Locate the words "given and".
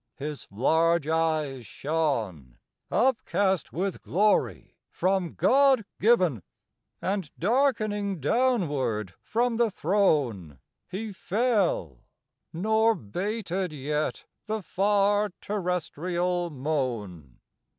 5.99-7.29